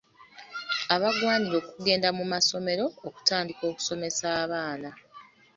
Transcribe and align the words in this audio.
Abagwanira 0.95 1.55
okugenda 1.61 2.09
mu 2.17 2.25
masomero 2.33 2.85
okutandika 3.07 3.63
okusomesa 3.71 4.25
abaana. 4.43 4.89